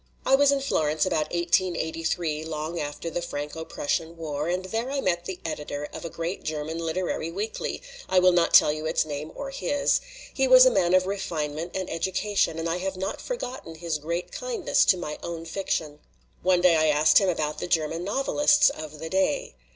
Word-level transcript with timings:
"I 0.25 0.33
was 0.33 0.51
in 0.51 0.61
Florence 0.61 1.05
about 1.05 1.31
1883, 1.31 2.43
long 2.43 2.79
after 2.79 3.11
the 3.11 3.21
Franco 3.21 3.63
Prussian 3.63 4.17
War, 4.17 4.47
and 4.49 4.65
there 4.65 4.89
I 4.89 4.99
met 4.99 5.25
the 5.25 5.39
editor 5.45 5.87
of 5.93 6.03
a 6.03 6.09
great 6.09 6.41
German 6.41 6.79
literary 6.79 7.29
weekly 7.29 7.83
I 8.09 8.17
will 8.17 8.31
not 8.31 8.51
tell 8.51 8.73
you 8.73 8.87
its 8.87 9.05
name 9.05 9.31
or 9.35 9.51
his. 9.51 10.01
He 10.33 10.47
was 10.47 10.65
a 10.65 10.71
man 10.71 10.95
of 10.95 11.05
refinement 11.05 11.75
and 11.75 11.87
education, 11.87 12.57
and 12.57 12.67
I 12.67 12.77
have 12.77 12.97
not 12.97 13.21
forgotten 13.21 13.75
his 13.75 13.99
great 13.99 14.31
kindness 14.31 14.85
to 14.85 14.97
my 14.97 15.19
own 15.21 15.45
fiction. 15.45 15.99
One 16.41 16.61
day 16.61 16.77
I 16.77 16.87
asked 16.87 17.19
him 17.19 17.29
about 17.29 17.59
the 17.59 17.67
German 17.67 18.03
novelists 18.03 18.71
of 18.71 18.97
the 18.97 19.07
day. 19.11 19.53